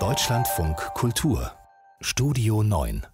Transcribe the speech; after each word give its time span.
Deutschlandfunk 0.00 0.76
Kultur 0.94 1.52
Studio 2.00 2.64
9 2.64 3.06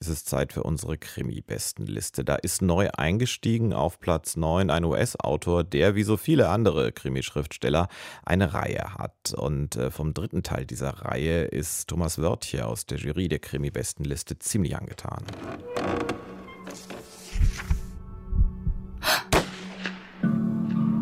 es 0.00 0.08
ist 0.08 0.28
Zeit 0.28 0.52
für 0.52 0.64
unsere 0.64 0.98
Krimi-Bestenliste. 0.98 2.22
Da 2.22 2.34
ist 2.34 2.60
neu 2.60 2.90
eingestiegen 2.90 3.72
auf 3.72 4.00
Platz 4.00 4.36
9 4.36 4.68
ein 4.68 4.84
US-Autor, 4.84 5.64
der 5.64 5.94
wie 5.94 6.02
so 6.02 6.18
viele 6.18 6.50
andere 6.50 6.92
Krimischriftsteller 6.92 7.88
eine 8.22 8.52
Reihe 8.52 8.98
hat. 8.98 9.32
Und 9.34 9.76
äh, 9.76 9.90
vom 9.90 10.12
dritten 10.12 10.42
Teil 10.42 10.66
dieser 10.66 10.90
Reihe 10.90 11.44
ist 11.44 11.88
Thomas 11.88 12.18
Wörtje 12.18 12.66
aus 12.66 12.84
der 12.84 12.98
Jury 12.98 13.28
der 13.28 13.38
Krimi-Bestenliste 13.38 14.38
ziemlich 14.38 14.76
angetan. 14.76 15.24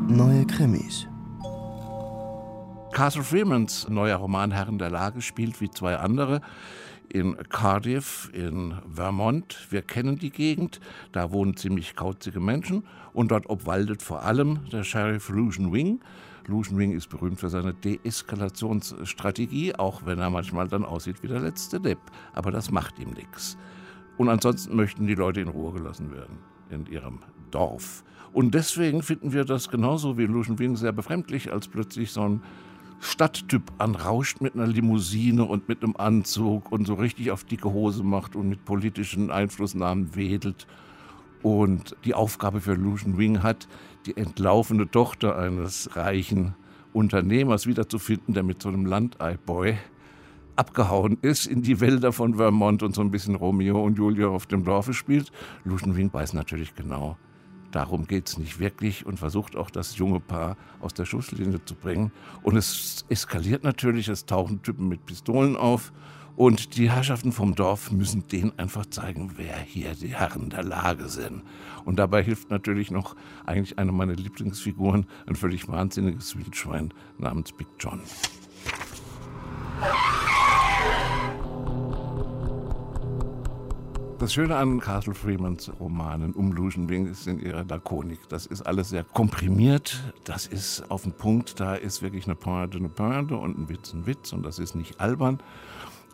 Neue 0.07 0.47
Krimis. 0.47 1.10
Castle 3.01 3.25
Freemans 3.25 3.89
neuer 3.89 4.19
Roman 4.19 4.51
Herren 4.51 4.79
der 4.79 4.91
Lage 4.91 5.23
spielt 5.23 5.63
wie 5.63 5.71
zwei 5.71 5.97
andere 5.97 6.43
in 7.09 7.35
Cardiff 7.49 8.29
in 8.35 8.75
Vermont. 8.93 9.69
Wir 9.71 9.81
kennen 9.81 10.19
die 10.19 10.29
Gegend, 10.29 10.81
da 11.11 11.33
wohnen 11.33 11.57
ziemlich 11.57 11.97
kauzige 11.97 12.41
Menschen 12.41 12.85
und 13.15 13.31
dort 13.31 13.49
obwaldet 13.49 14.03
vor 14.03 14.23
allem 14.23 14.69
der 14.71 14.85
Sheriff 14.85 15.31
Lucian 15.31 15.73
Wing. 15.73 16.01
Lucian 16.47 16.77
Wing 16.77 16.93
ist 16.93 17.09
berühmt 17.09 17.41
für 17.41 17.49
seine 17.49 17.73
Deeskalationsstrategie, 17.73 19.77
auch 19.77 20.05
wenn 20.05 20.19
er 20.19 20.29
manchmal 20.29 20.69
dann 20.69 20.85
aussieht 20.85 21.23
wie 21.23 21.29
der 21.29 21.41
letzte 21.41 21.81
Depp. 21.81 22.01
Aber 22.35 22.51
das 22.51 22.71
macht 22.71 22.99
ihm 22.99 23.13
nichts. 23.13 23.57
Und 24.19 24.29
ansonsten 24.29 24.77
möchten 24.77 25.07
die 25.07 25.15
Leute 25.15 25.41
in 25.41 25.49
Ruhe 25.49 25.73
gelassen 25.73 26.13
werden 26.13 26.37
in 26.69 26.85
ihrem 26.85 27.21
Dorf. 27.51 28.05
Und 28.35 28.55
deswegen 28.55 29.03
finden 29.03 29.33
wir 29.33 29.47
das 29.47 29.71
genauso 29.71 30.19
wie 30.19 30.27
Lucian 30.27 30.59
Wing 30.59 30.77
sehr 30.77 30.93
befremdlich, 30.93 31.51
als 31.51 31.67
plötzlich 31.67 32.13
so 32.13 32.29
ein 32.29 32.43
Stadttyp 33.01 33.63
anrauscht 33.79 34.41
mit 34.41 34.55
einer 34.55 34.67
Limousine 34.67 35.45
und 35.45 35.69
mit 35.69 35.83
einem 35.83 35.97
Anzug 35.97 36.71
und 36.71 36.87
so 36.87 36.95
richtig 36.95 37.31
auf 37.31 37.45
dicke 37.45 37.73
Hose 37.73 38.03
macht 38.03 38.37
und 38.37 38.49
mit 38.49 38.65
politischen 38.65 39.31
Einflussnahmen 39.31 40.15
wedelt. 40.15 40.67
Und 41.43 41.97
die 42.05 42.13
Aufgabe 42.15 42.61
für 42.61 42.75
Lucian 42.75 43.17
Wing 43.17 43.43
hat, 43.43 43.69
die 44.05 44.17
entlaufene 44.17 44.91
Tochter 44.91 45.39
eines 45.39 45.97
reichen 45.97 46.55
Unternehmers 46.93 47.67
wiederzufinden, 47.67 48.35
der 48.35 48.43
mit 48.43 48.61
so 48.61 48.69
einem 48.69 48.85
Landei-Boy 48.85 49.79
abgehauen 50.57 51.17
ist 51.23 51.47
in 51.47 51.63
die 51.63 51.81
Wälder 51.81 52.13
von 52.13 52.35
Vermont 52.35 52.83
und 52.83 52.95
so 52.95 53.01
ein 53.01 53.11
bisschen 53.11 53.35
Romeo 53.35 53.83
und 53.83 53.97
Julia 53.97 54.29
auf 54.29 54.45
dem 54.45 54.65
Dorfe 54.65 54.93
spielt. 54.93 55.33
Lucian 55.65 55.97
Wing 55.97 56.13
weiß 56.13 56.35
natürlich 56.35 56.75
genau, 56.75 57.17
Darum 57.73 58.07
geht 58.07 58.29
es 58.29 58.39
nicht 58.39 58.59
wirklich 58.59 59.07
und 59.07 59.19
versucht 59.19 59.57
auch 59.57 59.71
das 59.71 59.97
junge 59.97 60.21
Paar 60.21 60.57
aus 60.81 60.93
der 60.95 61.05
Schusslinie 61.05 61.65
zu 61.65 61.75
bringen. 61.75 62.11
Und 62.43 62.57
es 62.57 63.05
eskaliert 63.09 63.63
natürlich, 63.63 64.09
es 64.09 64.27
tauchen 64.27 64.63
Typen 64.63 64.89
mit 64.89 65.07
Pistolen 65.07 65.57
auf. 65.57 65.93
Und 66.37 66.77
die 66.77 66.91
Herrschaften 66.91 67.33
vom 67.33 67.55
Dorf 67.55 67.91
müssen 67.91 68.27
denen 68.29 68.59
einfach 68.59 68.87
zeigen, 68.87 69.33
wer 69.37 69.59
hier 69.59 69.95
die 69.95 70.15
Herren 70.15 70.49
der 70.49 70.63
Lage 70.63 71.09
sind. 71.09 71.43
Und 71.85 71.99
dabei 71.99 72.23
hilft 72.23 72.51
natürlich 72.51 72.91
noch 72.91 73.15
eigentlich 73.45 73.79
eine 73.79 73.93
meiner 73.93 74.15
Lieblingsfiguren, 74.15 75.07
ein 75.27 75.37
völlig 75.37 75.69
wahnsinniges 75.69 76.37
Wildschwein 76.39 76.95
namens 77.19 77.53
Big 77.53 77.69
John. 77.79 78.01
Das 84.21 84.35
Schöne 84.35 84.55
an 84.57 84.81
Castle 84.81 85.15
Freemans 85.15 85.73
Romanen 85.81 86.35
um 86.35 86.53
Lugenwing 86.53 87.07
ist 87.07 87.27
in 87.27 87.41
ihrer 87.41 87.65
Lakonik. 87.65 88.29
Das 88.29 88.45
ist 88.45 88.61
alles 88.61 88.91
sehr 88.91 89.03
komprimiert, 89.03 89.99
das 90.25 90.47
ist 90.47 90.91
auf 90.91 91.05
den 91.05 91.13
Punkt, 91.13 91.59
da 91.59 91.75
ist 91.75 92.03
wirklich 92.03 92.27
eine 92.27 92.35
Pointe, 92.35 92.77
eine 92.77 92.91
Pointe 92.91 93.35
und 93.39 93.59
ein 93.59 93.71
Witz, 93.71 93.95
ein 93.95 94.05
Witz 94.05 94.35
und 94.35 94.43
das 94.43 94.59
ist 94.59 94.75
nicht 94.75 95.01
albern. 95.01 95.39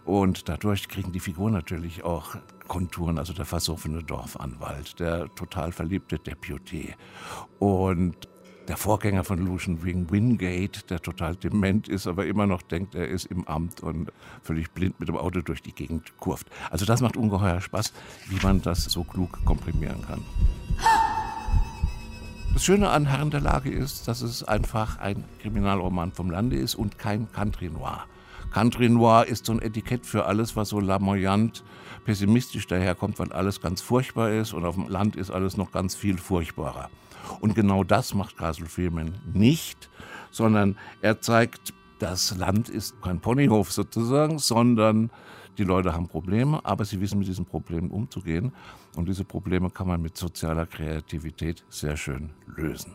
Und 0.05 0.49
dadurch 0.49 0.89
kriegen 0.89 1.11
die 1.11 1.19
Figuren 1.19 1.53
natürlich 1.53 2.05
auch 2.05 2.37
Konturen, 2.69 3.19
also 3.19 3.33
der 3.33 3.45
versoffene 3.45 4.05
Dorfanwalt, 4.05 5.01
der 5.01 5.35
total 5.35 5.73
verliebte 5.73 6.21
Deputy 6.21 6.95
und 7.59 8.29
der 8.69 8.77
Vorgänger 8.77 9.25
von 9.25 9.39
Lucian 9.39 9.83
Wing, 9.83 10.11
Wingate, 10.11 10.83
der 10.89 11.01
total 11.01 11.37
dement 11.37 11.89
ist, 11.89 12.07
aber 12.07 12.27
immer 12.27 12.47
noch 12.47 12.63
denkt, 12.63 12.95
er 12.95 13.09
ist 13.09 13.27
im 13.27 13.47
Amt 13.47 13.81
und 13.81 14.13
völlig 14.43 14.71
blind 14.73 14.99
mit 14.99 15.09
dem 15.09 15.17
Auto 15.17 15.41
durch 15.41 15.63
die 15.63 15.73
Gegend 15.73 16.17
kurft. 16.19 16.49
Also 16.71 16.85
das 16.85 17.01
macht 17.01 17.17
ungeheuer 17.17 17.61
Spaß, 17.61 17.93
wie 18.29 18.45
man 18.45 18.63
das 18.63 18.85
so 18.85 19.05
klug 19.05 19.45
komprimieren 19.45 20.03
kann. 20.03 20.23
Das 22.53 22.65
Schöne 22.65 22.89
an 22.89 23.07
Herren 23.07 23.31
der 23.31 23.41
Lage 23.41 23.71
ist, 23.71 24.09
dass 24.09 24.23
es 24.23 24.43
einfach 24.43 24.99
ein 24.99 25.25
Kriminalroman 25.41 26.13
vom 26.13 26.31
Lande 26.31 26.57
ist 26.57 26.75
und 26.75 26.99
kein 26.99 27.31
Country 27.31 27.69
Noir. 27.69 28.07
Country 28.53 28.89
Noir 28.89 29.27
ist 29.27 29.47
so 29.47 29.53
ein 29.53 29.61
Etikett 29.61 30.07
für 30.07 30.27
alles, 30.27 30.57
was 30.57 30.71
so 30.71 30.81
lamoyant, 30.81 31.65
pessimistisch 32.05 32.67
daherkommt, 32.67 33.19
weil 33.19 33.33
alles 33.33 33.61
ganz 33.61 33.81
furchtbar 33.81 34.31
ist 34.31 34.53
und 34.53 34.65
auf 34.65 34.77
dem 34.77 34.89
Land 34.89 35.17
ist 35.17 35.31
alles 35.31 35.57
noch 35.57 35.73
ganz 35.73 35.95
viel 35.95 36.19
furchtbarer. 36.19 36.91
Und 37.41 37.55
genau 37.55 37.85
das 37.85 38.15
macht 38.15 38.37
Castle 38.37 38.67
Freeman 38.67 39.15
nicht, 39.33 39.91
sondern 40.31 40.77
er 41.03 41.21
zeigt, 41.21 41.75
das 41.99 42.37
Land 42.37 42.69
ist 42.69 43.01
kein 43.03 43.21
Ponyhof 43.21 43.73
sozusagen, 43.73 44.39
sondern 44.39 45.11
die 45.59 45.65
Leute 45.65 45.95
haben 45.95 46.09
Probleme, 46.09 46.61
aber 46.65 46.85
sie 46.85 47.01
wissen 47.01 47.19
mit 47.19 47.29
diesen 47.29 47.47
Problemen 47.47 47.91
umzugehen. 47.91 48.53
Und 48.97 49.09
diese 49.09 49.25
Probleme 49.25 49.71
kann 49.71 49.89
man 49.89 50.03
mit 50.03 50.17
sozialer 50.17 50.67
Kreativität 50.67 51.65
sehr 51.71 51.97
schön 51.97 52.31
lösen. 52.47 52.95